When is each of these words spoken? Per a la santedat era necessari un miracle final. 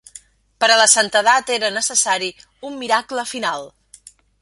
Per 0.63 0.69
a 0.75 0.77
la 0.79 0.87
santedat 0.93 1.53
era 1.57 1.71
necessari 1.77 2.33
un 2.71 2.83
miracle 2.83 3.31
final. 3.37 3.73